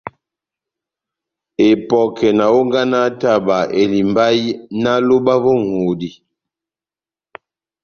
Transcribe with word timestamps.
Epɔkɛ 1.69 2.27
na 2.37 2.45
hónganaha 2.53 3.09
taba 3.21 3.57
elimbahi 3.81 4.45
náh 4.81 4.99
lóba 5.07 5.33
vó 5.43 5.51
ŋʼhodi. 5.63 6.09